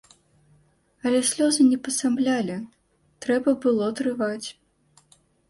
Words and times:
Але 1.09 1.19
слёзы 1.31 1.61
не 1.73 1.77
пасаблялі, 1.87 2.57
трэба 3.27 3.55
было 3.67 3.93
трываць. 4.01 4.47